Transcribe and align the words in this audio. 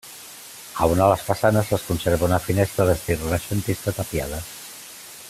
A 0.77 0.87
una 0.93 1.01
de 1.01 1.09
les 1.11 1.25
façanes 1.27 1.69
es 1.77 1.85
conserva 1.91 2.29
una 2.31 2.41
finestra 2.49 2.89
d'estil 2.91 3.23
renaixentista 3.27 3.95
tapiada. 3.99 4.45